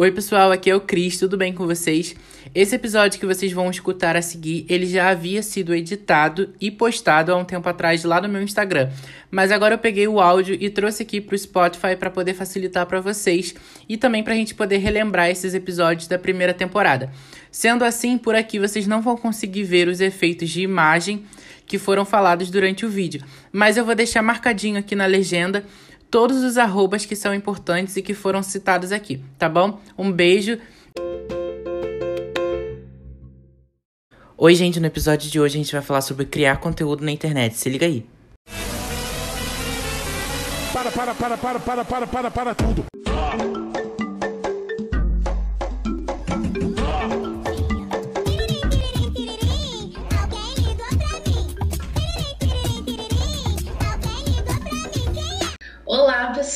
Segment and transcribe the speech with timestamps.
[0.00, 2.14] Oi, pessoal, aqui é o Cris, tudo bem com vocês?
[2.54, 7.32] Esse episódio que vocês vão escutar a seguir, ele já havia sido editado e postado
[7.32, 8.92] há um tempo atrás lá no meu Instagram.
[9.28, 12.86] Mas agora eu peguei o áudio e trouxe aqui para o Spotify para poder facilitar
[12.86, 13.56] para vocês
[13.88, 17.10] e também para a gente poder relembrar esses episódios da primeira temporada.
[17.50, 21.24] Sendo assim, por aqui vocês não vão conseguir ver os efeitos de imagem
[21.66, 25.64] que foram falados durante o vídeo, mas eu vou deixar marcadinho aqui na legenda
[26.10, 29.80] todos os arrobas que são importantes e que foram citados aqui, tá bom?
[29.96, 30.58] Um beijo.
[34.36, 37.56] Oi, gente, no episódio de hoje a gente vai falar sobre criar conteúdo na internet.
[37.56, 38.06] Se liga aí.
[40.72, 42.84] Para, para, para, para, para, para, para, para tudo.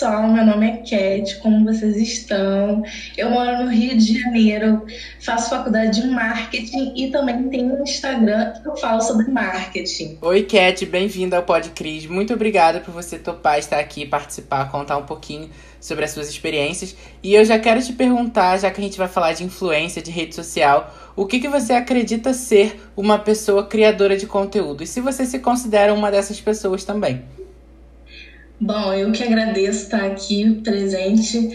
[0.02, 2.82] Pessoal, meu nome é Cat, como vocês estão?
[3.16, 4.84] Eu moro no Rio de Janeiro,
[5.20, 10.18] faço faculdade de marketing e também tenho um Instagram que eu falo sobre marketing.
[10.20, 12.06] Oi Cat, bem-vinda ao Pod Cris.
[12.06, 15.48] Muito obrigada por você topar estar aqui, participar, contar um pouquinho
[15.80, 16.96] sobre as suas experiências.
[17.22, 20.10] E eu já quero te perguntar, já que a gente vai falar de influência, de
[20.10, 24.82] rede social, o que, que você acredita ser uma pessoa criadora de conteúdo?
[24.82, 27.22] E se você se considera uma dessas pessoas também?
[28.62, 31.50] Bom, eu que agradeço estar aqui presente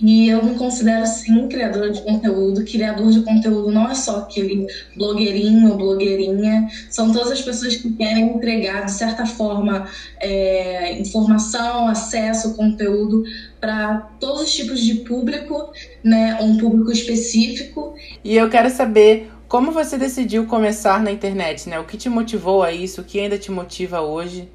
[0.00, 2.64] e eu me considero sim criadora de conteúdo.
[2.64, 7.92] Criador de conteúdo não é só aquele blogueirinho ou blogueirinha, são todas as pessoas que
[7.94, 9.88] querem entregar, de certa forma,
[10.20, 13.24] é, informação, acesso, conteúdo
[13.60, 15.72] para todos os tipos de público,
[16.04, 17.96] né, um público específico.
[18.22, 21.80] E eu quero saber como você decidiu começar na internet, né?
[21.80, 23.00] O que te motivou a isso?
[23.00, 24.48] O que ainda te motiva hoje?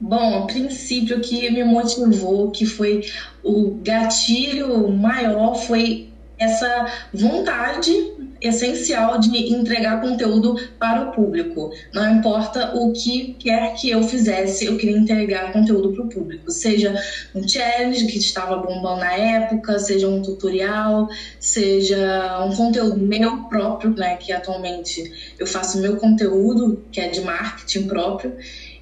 [0.00, 3.02] Bom, a princípio o que me motivou, que foi
[3.42, 7.92] o gatilho maior, foi essa vontade
[8.40, 11.70] essencial de entregar conteúdo para o público.
[11.92, 16.50] Não importa o que quer que eu fizesse, eu queria entregar conteúdo para o público.
[16.50, 16.94] Seja
[17.34, 21.06] um challenge que estava bombando na época, seja um tutorial,
[21.38, 24.16] seja um conteúdo meu próprio, né?
[24.16, 25.04] Que atualmente
[25.38, 28.34] eu faço meu conteúdo, que é de marketing próprio.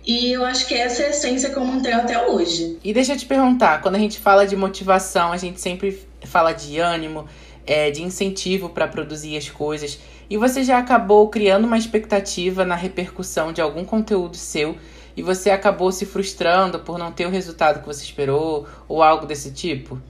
[0.08, 2.78] E eu acho que essa é a essência que eu mantenho até hoje.
[2.82, 6.52] E deixa eu te perguntar, quando a gente fala de motivação, a gente sempre fala
[6.52, 7.26] de ânimo,
[7.66, 9.98] é, de incentivo para produzir as coisas.
[10.30, 14.78] E você já acabou criando uma expectativa na repercussão de algum conteúdo seu
[15.14, 19.26] e você acabou se frustrando por não ter o resultado que você esperou ou algo
[19.26, 20.00] desse tipo?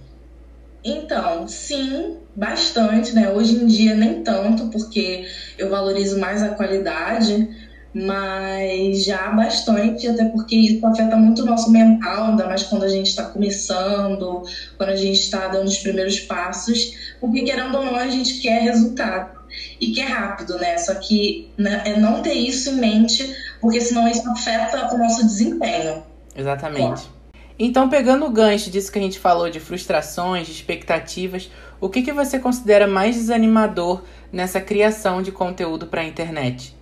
[0.84, 3.32] Então, sim, bastante, né?
[3.32, 5.26] Hoje em dia nem tanto, porque
[5.58, 7.67] eu valorizo mais a qualidade,
[8.06, 12.88] mas já bastante, até porque isso afeta muito o nosso mental, ainda mais quando a
[12.88, 14.42] gente está começando,
[14.76, 18.62] quando a gente está dando os primeiros passos, porque querendo ou não, a gente quer
[18.62, 19.38] resultado
[19.80, 20.78] e quer rápido, né?
[20.78, 25.26] Só que né, é não ter isso em mente, porque senão isso afeta o nosso
[25.26, 26.02] desempenho.
[26.36, 27.02] Exatamente.
[27.02, 27.18] Bom.
[27.58, 32.02] Então, pegando o gancho disso que a gente falou de frustrações, de expectativas, o que,
[32.02, 36.77] que você considera mais desanimador nessa criação de conteúdo para a internet?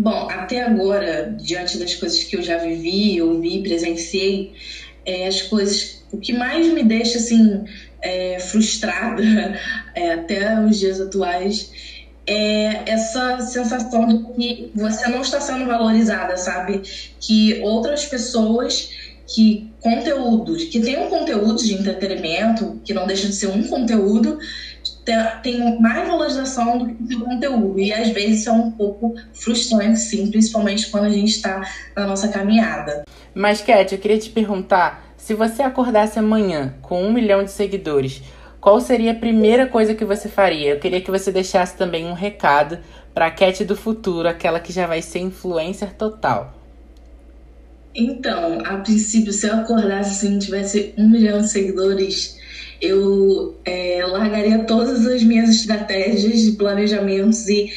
[0.00, 4.54] Bom, até agora, diante das coisas que eu já vivi, ouvi, presenciei,
[5.04, 7.64] é, as coisas, o que mais me deixa assim
[8.00, 9.20] é, frustrada
[9.96, 11.72] é, até os dias atuais
[12.28, 16.82] é essa sensação de que você não está sendo valorizada, sabe?
[17.18, 18.90] Que outras pessoas
[19.26, 24.38] que conteúdos, que tem um conteúdo de entretenimento, que não deixa de ser um conteúdo,
[25.42, 27.78] tem mais valorização do que o seu conteúdo.
[27.78, 31.62] E às vezes é um pouco frustrante, sim, principalmente quando a gente está
[31.96, 33.04] na nossa caminhada.
[33.34, 38.22] Mas, Cat, eu queria te perguntar: se você acordasse amanhã com um milhão de seguidores,
[38.60, 40.70] qual seria a primeira coisa que você faria?
[40.70, 42.78] Eu queria que você deixasse também um recado
[43.14, 46.54] para a Cat do futuro, aquela que já vai ser influencer total.
[47.94, 52.38] Então, a princípio, se eu acordasse assim, tivesse um milhão de seguidores,
[52.80, 53.97] eu é,
[54.38, 57.72] largaria todas as minhas estratégias de planejamentos e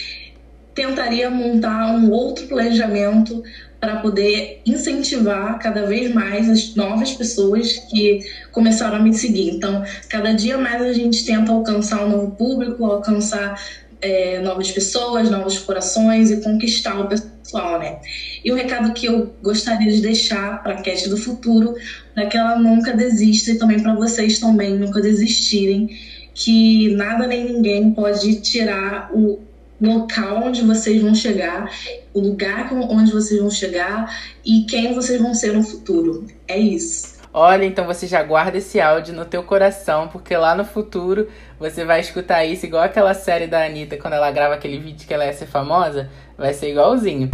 [0.74, 3.44] tentaria montar um outro planejamento
[3.80, 8.20] para poder incentivar cada vez mais as novas pessoas que
[8.52, 9.50] começaram a me seguir.
[9.50, 13.60] Então, cada dia mais a gente tenta alcançar um novo público, alcançar
[14.00, 18.00] é, novas pessoas, novos corações e conquistar o pessoal, né?
[18.46, 21.76] E o recado que eu gostaria de deixar para a Cat do futuro
[22.16, 25.90] é que ela nunca desista e também para vocês também nunca desistirem,
[26.34, 29.40] que nada nem ninguém pode tirar o
[29.82, 31.70] local onde vocês vão chegar,
[32.14, 36.28] o lugar onde vocês vão chegar e quem vocês vão ser no futuro.
[36.48, 37.20] É isso.
[37.34, 41.86] Olha, então você já guarda esse áudio no teu coração, porque lá no futuro você
[41.86, 45.26] vai escutar isso igual aquela série da Anitta, quando ela grava aquele vídeo que ela
[45.26, 47.32] ia ser famosa, vai ser igualzinho.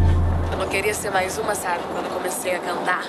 [0.52, 3.06] Eu não queria ser mais uma, sabe, quando eu comecei a cantar.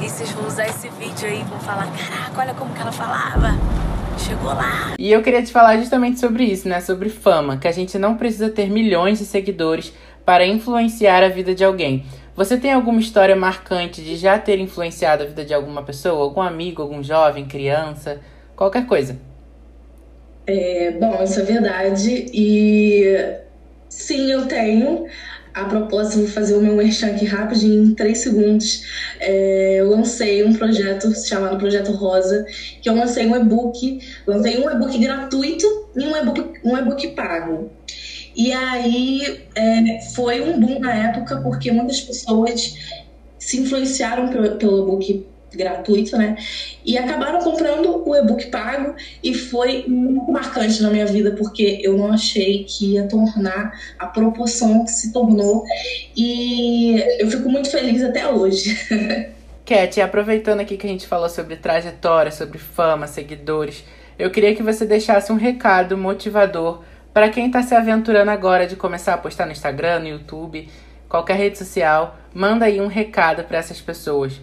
[0.00, 2.92] E vocês vão usar esse vídeo aí e vão falar, caraca, olha como que ela
[2.92, 3.87] falava.
[4.18, 4.94] Chegou lá.
[4.98, 6.80] E eu queria te falar justamente sobre isso, né?
[6.80, 9.92] Sobre fama, que a gente não precisa ter milhões de seguidores
[10.24, 12.04] para influenciar a vida de alguém.
[12.36, 16.22] Você tem alguma história marcante de já ter influenciado a vida de alguma pessoa?
[16.22, 18.20] Algum amigo, algum jovem, criança?
[18.54, 19.18] Qualquer coisa.
[20.46, 22.26] É, bom, isso é verdade.
[22.32, 23.38] E
[23.88, 25.06] sim, eu tenho.
[25.58, 28.84] A propósito, vou fazer o meu merchan aqui rapidinho, em três segundos.
[29.18, 32.46] É, eu lancei um projeto chamado Projeto Rosa,
[32.80, 33.98] que eu lancei um e-book.
[34.24, 35.66] Lancei um e-book gratuito
[35.96, 37.72] e um e-book, um e-book pago.
[38.36, 42.76] E aí é, foi um boom na época, porque muitas pessoas
[43.36, 46.36] se influenciaram pelo, pelo e-book gratuito, né?
[46.84, 51.96] E acabaram comprando o e-book pago e foi muito marcante na minha vida porque eu
[51.96, 55.64] não achei que ia tornar a proporção que se tornou
[56.16, 58.76] e eu fico muito feliz até hoje.
[59.64, 63.84] Cat, aproveitando aqui que a gente falou sobre trajetória, sobre fama, seguidores,
[64.18, 68.76] eu queria que você deixasse um recado motivador para quem está se aventurando agora de
[68.76, 70.68] começar a postar no Instagram, no YouTube,
[71.08, 74.40] qualquer rede social, manda aí um recado para essas pessoas.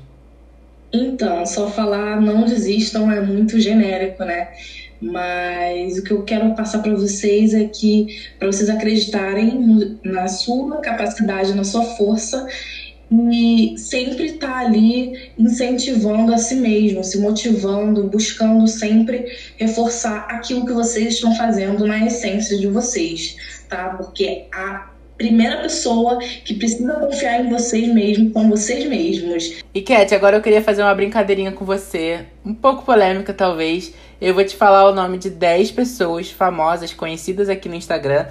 [0.92, 4.50] Então, só falar não desistam é muito genérico, né?
[5.02, 8.08] Mas o que eu quero passar para vocês é que
[8.40, 12.48] para vocês acreditarem na sua capacidade, na sua força
[13.12, 19.26] e sempre estar tá ali incentivando a si mesmo, se motivando, buscando sempre
[19.58, 23.36] reforçar aquilo que vocês estão fazendo na essência de vocês,
[23.70, 23.90] tá?
[23.90, 29.64] Porque a primeira pessoa que precisa confiar em vocês mesmos são vocês mesmos.
[29.74, 33.94] E Cat, agora eu queria fazer uma brincadeirinha com você, um pouco polêmica talvez.
[34.20, 38.26] Eu vou te falar o nome de 10 pessoas famosas, conhecidas aqui no Instagram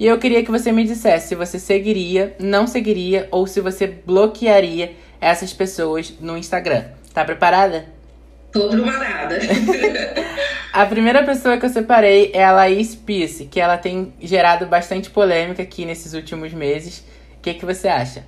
[0.00, 3.86] e eu queria que você me dissesse se você seguiria, não seguiria ou se você
[3.86, 6.84] bloquearia essas pessoas no Instagram.
[7.12, 7.84] Tá preparada?
[8.50, 9.38] Tô preparada.
[10.80, 15.10] a primeira pessoa que eu separei é a Laís Pisse, que ela tem gerado bastante
[15.10, 17.00] polêmica aqui nesses últimos meses.
[17.36, 18.24] O que, que você acha?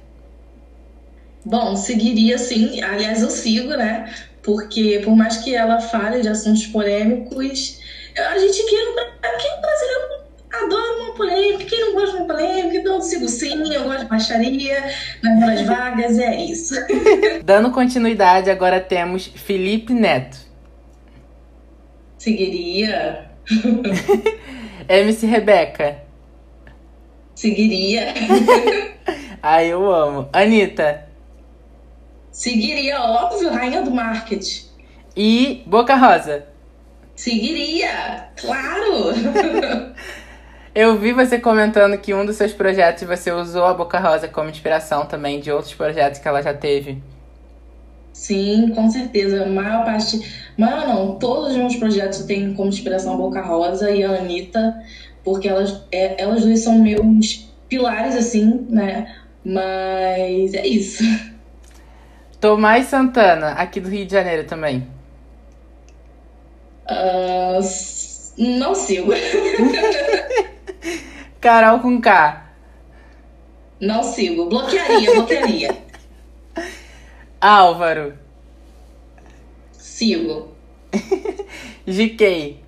[1.43, 2.83] Bom, seguiria sim.
[2.83, 4.13] Aliás, eu sigo, né?
[4.43, 7.81] Porque por mais que ela fale de assuntos polêmicos,
[8.19, 8.77] a gente aqui,
[9.23, 10.13] aqui no Brasil
[10.53, 14.01] adoro uma polêmica, quem não gosta de uma polêmica, então eu sigo sim, eu gosto
[14.01, 16.75] de baixaria, nas horas vagas, é isso.
[17.43, 20.52] Dando continuidade, agora temos Felipe Neto.
[22.23, 23.33] Seguiria.
[24.89, 26.05] MC Rebeca.
[27.35, 28.15] Seguiria.
[29.43, 30.29] Ai, eu amo.
[30.33, 31.09] Anitta.
[32.31, 34.67] Seguiria, óbvio, rainha do marketing.
[35.17, 36.47] E Boca Rosa.
[37.17, 39.95] Seguiria, claro.
[40.73, 44.49] Eu vi você comentando que um dos seus projetos você usou a Boca Rosa como
[44.49, 47.03] inspiração também de outros projetos que ela já teve.
[48.13, 49.45] Sim, com certeza.
[49.45, 50.21] A maior parte.
[50.57, 54.83] Maior não, todos os meus projetos têm como inspiração a Boca Rosa e a Anitta,
[55.25, 59.17] porque elas, é, elas duas são meus pilares, assim, né?
[59.45, 61.03] Mas é isso.
[62.41, 64.87] Tomás Santana, aqui do Rio de Janeiro também.
[66.91, 67.61] Uh,
[68.37, 69.13] não sigo.
[71.41, 72.53] Carol com K.
[73.81, 74.49] Não sigo.
[74.49, 75.92] Bloquearia, bloquearia.
[77.43, 78.13] Álvaro.
[79.73, 80.53] Sigo.
[81.85, 82.59] GK.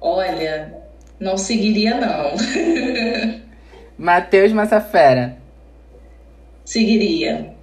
[0.00, 0.74] Olha,
[1.20, 2.32] não seguiria não.
[3.96, 5.36] Matheus Massafera.
[6.64, 7.54] Seguiria.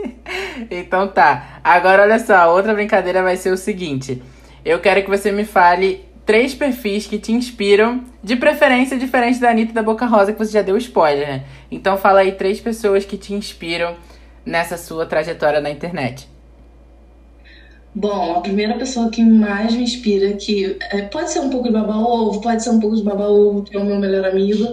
[0.70, 1.60] então tá.
[1.62, 4.22] Agora olha só, a outra brincadeira vai ser o seguinte.
[4.64, 9.50] Eu quero que você me fale três perfis que te inspiram, de preferência diferente da
[9.50, 11.44] Anitta e da Boca Rosa, que você já deu spoiler, né?
[11.70, 13.94] Então fala aí três pessoas que te inspiram
[14.44, 16.28] nessa sua trajetória na internet.
[17.94, 21.72] Bom, a primeira pessoa que mais me inspira, que é, pode ser um pouco de
[21.72, 24.72] baba-ovo, pode ser um pouco de baba-ovo, que é o meu melhor amigo,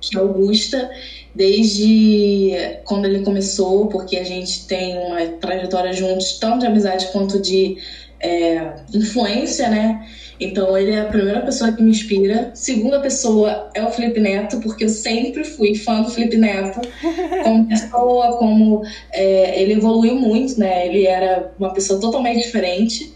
[0.00, 0.90] que é Augusta,
[1.32, 7.40] desde quando ele começou, porque a gente tem uma trajetória juntos, tanto de amizade quanto
[7.40, 7.76] de
[8.20, 10.06] é, influência, né?
[10.38, 12.50] Então ele é a primeira pessoa que me inspira.
[12.54, 16.80] Segunda pessoa é o Felipe Neto, porque eu sempre fui fã do Felipe Neto
[17.42, 18.82] como pessoa, como
[19.12, 20.86] é, ele evoluiu muito, né?
[20.86, 23.14] Ele era uma pessoa totalmente diferente.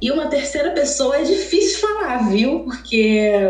[0.00, 2.60] E uma terceira pessoa é difícil falar, viu?
[2.60, 3.40] Porque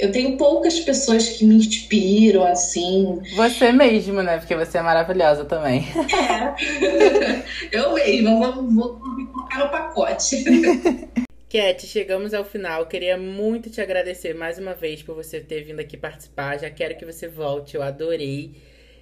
[0.00, 3.20] Eu tenho poucas pessoas que me inspiram assim.
[3.36, 4.38] Você mesmo, né?
[4.38, 5.84] Porque você é maravilhosa também.
[6.10, 7.44] É.
[7.70, 10.42] eu mesma, vou, vou me colocar no pacote.
[11.50, 12.86] Cat, chegamos ao final.
[12.86, 16.58] Queria muito te agradecer mais uma vez por você ter vindo aqui participar.
[16.58, 18.54] Já quero que você volte, eu adorei.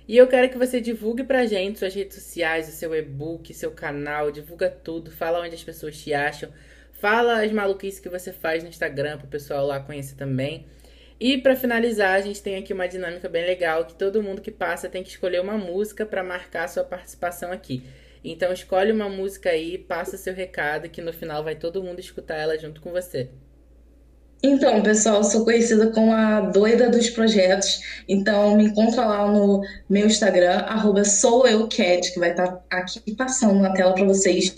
[0.09, 3.71] E eu quero que você divulgue pra gente suas redes sociais, o seu e-book, seu
[3.71, 6.49] canal, divulga tudo, fala onde as pessoas te acham,
[6.95, 10.67] fala as maluquices que você faz no Instagram pro pessoal lá conhecer também.
[11.21, 14.53] E para finalizar, a gente tem aqui uma dinâmica bem legal que todo mundo que
[14.53, 17.83] passa tem que escolher uma música para marcar a sua participação aqui.
[18.23, 22.37] Então escolhe uma música aí, passa seu recado que no final vai todo mundo escutar
[22.37, 23.31] ela junto com você.
[24.41, 27.81] Então, pessoal, sou conhecida como a doida dos projetos.
[28.09, 33.59] Então, me encontra lá no meu Instagram, arroba soueucat, que vai estar tá aqui passando
[33.59, 34.55] na tela para vocês,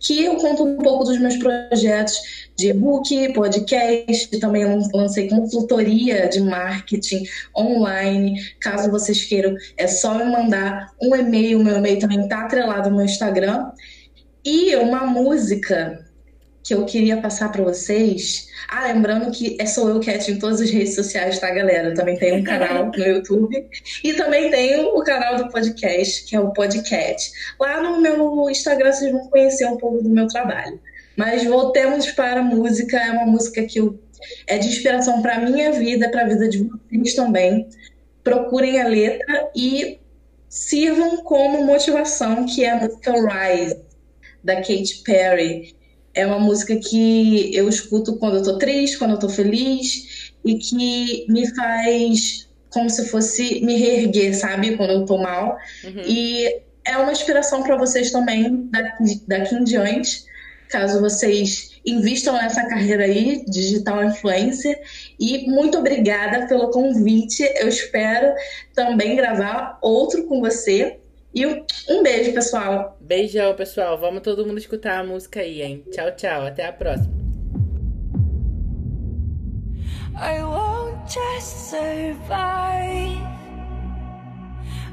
[0.00, 6.40] que eu conto um pouco dos meus projetos de e-book, podcast, também lancei consultoria de
[6.40, 7.22] marketing
[7.54, 8.40] online.
[8.60, 12.96] Caso vocês queiram, é só me mandar um e-mail, meu e-mail também está atrelado no
[12.96, 13.70] meu Instagram.
[14.42, 16.07] E uma música
[16.62, 18.48] que eu queria passar para vocês.
[18.68, 21.88] Ah, lembrando que é sou eu Cat em todas as redes sociais, tá, galera?
[21.88, 23.68] Eu também tenho um canal no YouTube
[24.04, 27.32] e também tenho o canal do podcast, que é o Podcast.
[27.58, 30.78] Lá no meu Instagram vocês vão conhecer um pouco do meu trabalho.
[31.16, 33.98] Mas voltemos para a música, é uma música que eu,
[34.46, 37.66] é de inspiração para minha vida, para a vida de vocês também.
[38.22, 39.98] Procurem a letra e
[40.48, 43.80] sirvam como motivação, que é a música Rise,
[44.44, 45.77] da Katy Perry.
[46.14, 50.58] É uma música que eu escuto quando eu tô triste, quando eu tô feliz e
[50.58, 54.76] que me faz como se fosse me reerguer, sabe?
[54.76, 55.56] Quando eu tô mal.
[55.84, 56.02] Uhum.
[56.06, 60.24] E é uma inspiração para vocês também daqui, daqui em diante,
[60.68, 64.80] caso vocês invistam nessa carreira aí, digital influencer.
[65.18, 67.42] E muito obrigada pelo convite.
[67.56, 68.34] Eu espero
[68.74, 70.98] também gravar outro com você.
[71.34, 71.64] E um
[72.02, 72.96] beijo, pessoal.
[73.00, 73.98] Beijão, pessoal.
[73.98, 75.84] Vamos todo mundo escutar a música aí, hein?
[75.90, 76.46] Tchau, tchau.
[76.46, 77.12] Até a próxima.
[80.16, 83.18] I won't just survive.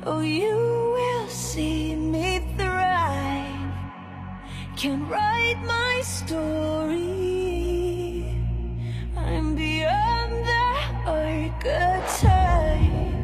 [0.06, 3.72] Oh, you will see me thrive.
[4.78, 7.06] Can write my story.
[9.18, 13.15] I'm beyond the archetype.